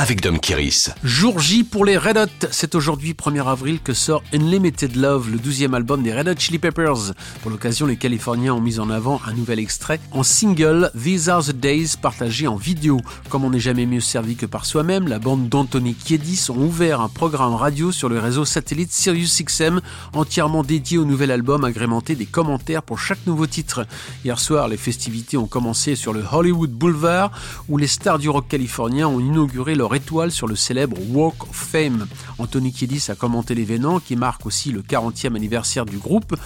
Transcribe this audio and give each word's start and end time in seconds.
avec 0.00 0.22
Dom 0.22 0.40
Kiris. 0.40 0.88
Jour 1.04 1.40
J 1.40 1.62
pour 1.62 1.84
les 1.84 1.98
Red 1.98 2.16
Hot. 2.16 2.46
C'est 2.52 2.74
aujourd'hui 2.74 3.12
1er 3.12 3.46
avril 3.46 3.80
que 3.84 3.92
sort 3.92 4.22
Unlimited 4.32 4.96
Love, 4.96 5.30
le 5.30 5.36
12e 5.36 5.74
album 5.74 6.02
des 6.02 6.14
Red 6.14 6.26
Hot 6.26 6.38
Chili 6.38 6.58
Peppers. 6.58 7.12
Pour 7.42 7.50
l'occasion, 7.50 7.84
les 7.84 7.96
Californiens 7.96 8.54
ont 8.54 8.62
mis 8.62 8.78
en 8.78 8.88
avant 8.88 9.20
un 9.26 9.34
nouvel 9.34 9.58
extrait 9.58 10.00
en 10.12 10.22
single 10.22 10.90
These 10.98 11.28
Are 11.28 11.44
the 11.44 11.52
Days 11.52 11.96
partagé 12.00 12.48
en 12.48 12.56
vidéo. 12.56 13.02
Comme 13.28 13.44
on 13.44 13.50
n'est 13.50 13.60
jamais 13.60 13.84
mieux 13.84 14.00
servi 14.00 14.36
que 14.36 14.46
par 14.46 14.64
soi-même, 14.64 15.06
la 15.06 15.18
bande 15.18 15.50
d'Anthony 15.50 15.94
Kiedis 15.94 16.46
ont 16.48 16.62
ouvert 16.62 17.02
un 17.02 17.10
programme 17.10 17.54
radio 17.54 17.92
sur 17.92 18.08
le 18.08 18.18
réseau 18.18 18.46
satellite 18.46 18.92
SiriusXM 18.92 19.82
entièrement 20.14 20.62
dédié 20.62 20.96
au 20.96 21.04
nouvel 21.04 21.30
album 21.30 21.62
agrémenté 21.62 22.14
des 22.14 22.24
commentaires 22.24 22.82
pour 22.82 22.98
chaque 22.98 23.26
nouveau 23.26 23.46
titre. 23.46 23.86
Hier 24.24 24.38
soir, 24.38 24.66
les 24.66 24.78
festivités 24.78 25.36
ont 25.36 25.46
commencé 25.46 25.94
sur 25.94 26.14
le 26.14 26.24
Hollywood 26.32 26.70
Boulevard 26.70 27.32
où 27.68 27.76
les 27.76 27.86
stars 27.86 28.18
du 28.18 28.30
rock 28.30 28.48
californien 28.48 29.06
ont 29.06 29.20
inauguré 29.20 29.74
leur 29.74 29.89
étoile 29.94 30.30
sur 30.30 30.46
le 30.46 30.56
célèbre 30.56 30.96
Walk 31.10 31.42
of 31.42 31.56
Fame. 31.56 32.06
Anthony 32.38 32.72
Kiedis 32.72 33.06
a 33.08 33.14
commenté 33.14 33.54
l'événement 33.54 34.00
qui 34.00 34.16
marque 34.16 34.46
aussi 34.46 34.72
le 34.72 34.82
40e 34.82 35.36
anniversaire 35.36 35.86
du 35.86 35.98
groupe. 35.98 36.36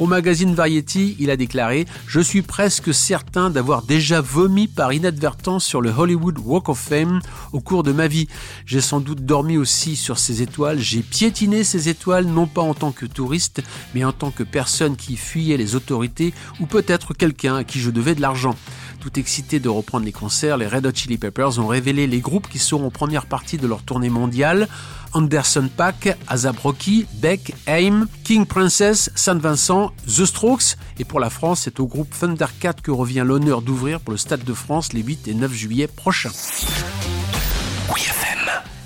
Au 0.00 0.06
magazine 0.06 0.54
Variety, 0.54 1.16
il 1.18 1.30
a 1.30 1.36
déclaré 1.36 1.86
Je 2.06 2.20
suis 2.20 2.42
presque 2.42 2.94
certain 2.94 3.50
d'avoir 3.50 3.82
déjà 3.82 4.20
vomi 4.20 4.66
par 4.66 4.92
inadvertance 4.92 5.64
sur 5.64 5.80
le 5.80 5.90
Hollywood 5.90 6.38
Walk 6.38 6.68
of 6.70 6.78
Fame 6.78 7.20
au 7.52 7.60
cours 7.60 7.82
de 7.82 7.92
ma 7.92 8.08
vie. 8.08 8.26
J'ai 8.64 8.80
sans 8.80 9.00
doute 9.00 9.24
dormi 9.24 9.58
aussi 9.58 9.96
sur 9.96 10.18
ces 10.18 10.40
étoiles. 10.40 10.78
J'ai 10.78 11.02
piétiné 11.02 11.62
ces 11.62 11.88
étoiles 11.88 12.26
non 12.26 12.46
pas 12.46 12.62
en 12.62 12.74
tant 12.74 12.92
que 12.92 13.06
touriste, 13.06 13.62
mais 13.94 14.04
en 14.04 14.12
tant 14.12 14.30
que 14.30 14.42
personne 14.42 14.96
qui 14.96 15.16
fuyait 15.16 15.58
les 15.58 15.74
autorités 15.74 16.32
ou 16.60 16.66
peut-être 16.66 17.14
quelqu'un 17.14 17.56
à 17.56 17.64
qui 17.64 17.78
je 17.78 17.90
devais 17.90 18.14
de 18.14 18.20
l'argent. 18.22 18.56
Tout 19.02 19.18
excité 19.18 19.58
de 19.58 19.68
reprendre 19.68 20.04
les 20.04 20.12
concerts, 20.12 20.56
les 20.56 20.68
Red 20.68 20.86
Hot 20.86 20.92
Chili 20.94 21.18
Peppers 21.18 21.58
ont 21.58 21.66
révélé 21.66 22.06
les 22.06 22.20
groupes 22.20 22.48
qui 22.48 22.60
seront 22.60 22.86
en 22.86 22.90
première 22.90 23.26
partie 23.26 23.56
de 23.56 23.66
leur 23.66 23.82
tournée 23.82 24.10
mondiale. 24.10 24.68
Anderson 25.12 25.68
Pack, 25.76 26.16
Azab 26.28 26.56
Rocky, 26.60 27.06
Beck, 27.14 27.52
Aim, 27.66 28.06
King 28.22 28.46
Princess, 28.46 29.10
Saint 29.16 29.34
Vincent, 29.34 29.90
The 30.06 30.24
Strokes. 30.24 30.76
Et 31.00 31.04
pour 31.04 31.18
la 31.18 31.30
France, 31.30 31.62
c'est 31.64 31.80
au 31.80 31.88
groupe 31.88 32.14
Thundercat 32.16 32.74
que 32.74 32.92
revient 32.92 33.24
l'honneur 33.26 33.60
d'ouvrir 33.60 33.98
pour 33.98 34.12
le 34.12 34.18
Stade 34.18 34.44
de 34.44 34.54
France 34.54 34.92
les 34.92 35.02
8 35.02 35.26
et 35.26 35.34
9 35.34 35.52
juillet 35.52 35.88
prochains. 35.88 36.30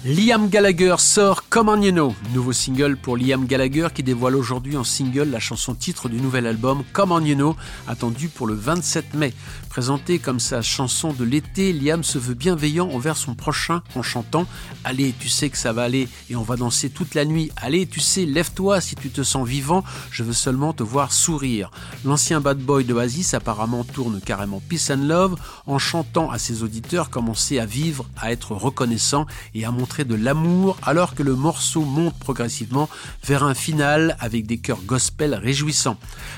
Liam 0.08 0.48
Gallagher 0.48 0.94
sort 0.98 1.48
Come 1.48 1.68
On 1.68 1.82
You 1.82 1.90
Know, 1.90 2.14
nouveau 2.32 2.52
single 2.52 2.96
pour 2.96 3.16
Liam 3.16 3.44
Gallagher 3.44 3.88
qui 3.92 4.04
dévoile 4.04 4.36
aujourd'hui 4.36 4.76
en 4.76 4.84
single 4.84 5.28
la 5.30 5.40
chanson 5.40 5.74
titre 5.74 6.08
du 6.08 6.20
nouvel 6.20 6.46
album 6.46 6.84
Come 6.92 7.10
On 7.10 7.20
You 7.20 7.34
Know, 7.34 7.56
attendu 7.88 8.28
pour 8.28 8.46
le 8.46 8.54
27 8.54 9.14
mai. 9.14 9.34
Présenté 9.68 10.20
comme 10.20 10.38
sa 10.38 10.62
chanson 10.62 11.12
de 11.12 11.24
l'été, 11.24 11.72
Liam 11.72 12.04
se 12.04 12.18
veut 12.18 12.34
bienveillant 12.34 12.88
envers 12.88 13.16
son 13.16 13.34
prochain 13.34 13.82
en 13.96 14.02
chantant 14.02 14.46
Allez, 14.84 15.12
tu 15.18 15.28
sais 15.28 15.50
que 15.50 15.58
ça 15.58 15.72
va 15.72 15.82
aller 15.82 16.08
et 16.30 16.36
on 16.36 16.42
va 16.42 16.54
danser 16.54 16.88
toute 16.88 17.16
la 17.16 17.24
nuit. 17.24 17.50
Allez, 17.56 17.88
tu 17.88 17.98
sais, 17.98 18.26
lève-toi 18.26 18.80
si 18.80 18.94
tu 18.94 19.10
te 19.10 19.24
sens 19.24 19.46
vivant, 19.46 19.82
je 20.12 20.22
veux 20.22 20.32
seulement 20.32 20.72
te 20.72 20.84
voir 20.84 21.10
sourire. 21.12 21.72
L'ancien 22.04 22.40
bad 22.40 22.58
boy 22.58 22.84
de 22.84 22.94
Oasis 22.94 23.34
apparemment 23.34 23.82
tourne 23.82 24.20
carrément 24.24 24.62
Peace 24.68 24.88
and 24.92 25.02
Love 25.02 25.34
en 25.66 25.80
chantant 25.80 26.30
à 26.30 26.38
ses 26.38 26.62
auditeurs 26.62 27.10
comment 27.10 27.34
c'est 27.34 27.58
à 27.58 27.66
vivre, 27.66 28.06
à 28.16 28.30
être 28.30 28.52
reconnaissant 28.52 29.26
et 29.52 29.64
à 29.64 29.72
montrer 29.72 29.95
de 30.04 30.14
l'amour 30.14 30.76
alors 30.82 31.14
que 31.14 31.22
le 31.22 31.34
morceau 31.34 31.82
monte 31.82 32.18
progressivement 32.18 32.88
vers 33.24 33.44
un 33.44 33.54
final 33.54 34.16
avec 34.20 34.46
des 34.46 34.58
chœurs 34.58 34.82
gospel 34.86 35.34
réjouissants. 35.34 35.96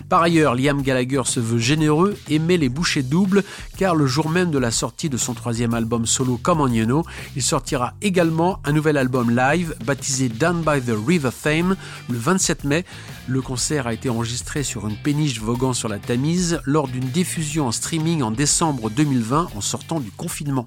Par 0.09 0.23
ailleurs, 0.23 0.55
Liam 0.55 0.83
Gallagher 0.83 1.23
se 1.25 1.41
veut 1.41 1.59
généreux 1.59 2.17
et 2.29 2.39
met 2.39 2.57
les 2.57 2.69
bouchées 2.69 3.03
doubles 3.03 3.43
car 3.77 3.95
le 3.95 4.07
jour 4.07 4.29
même 4.29 4.51
de 4.51 4.59
la 4.59 4.71
sortie 4.71 5.09
de 5.09 5.17
son 5.17 5.35
troisième 5.35 5.75
album 5.75 6.07
solo 6.07 6.39
Come 6.43 6.61
On 6.61 6.69
You 6.69 6.85
Know, 6.85 7.05
il 7.37 7.43
sortira 7.43 7.95
également 8.03 8.61
un 8.65 8.73
nouvel 8.73 8.97
album 8.97 9.35
live 9.35 9.75
baptisé 9.85 10.29
Down 10.29 10.63
by 10.63 10.81
the 10.81 10.95
River 11.07 11.31
Fame 11.31 11.77
le 12.09 12.19
27 12.19 12.65
mai. 12.65 12.85
Le 13.27 13.43
concert 13.43 13.87
a 13.87 13.93
été 13.93 14.09
enregistré 14.09 14.63
sur 14.63 14.87
une 14.87 14.97
péniche 14.97 15.41
voguant 15.41 15.73
sur 15.73 15.89
la 15.89 15.99
Tamise 15.99 16.61
lors 16.65 16.89
d'une 16.89 17.09
diffusion 17.09 17.67
en 17.67 17.73
streaming 17.73 18.23
en 18.23 18.31
décembre 18.31 18.91
2020 18.91 19.49
en 19.55 19.61
sortant 19.61 20.01
du 20.01 20.11
confinement. 20.11 20.65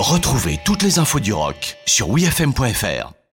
Retrouvez 0.00 0.58
toutes 0.64 0.82
les 0.82 0.98
infos 0.98 1.20
du 1.20 1.34
rock 1.34 1.76
sur 1.84 2.08
wfm.fr. 2.08 3.19